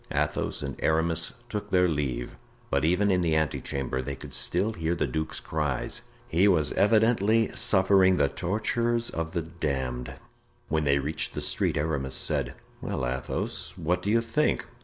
[0.11, 2.35] Athos and Aramis took their leave,
[2.71, 6.71] but even in the ante chamber they could still hear the duke's cries; he was
[6.71, 10.15] evidently suffering the tortures of the damned.
[10.69, 14.65] When they reached the street, Aramis said: "Well, Athos, what do you think?"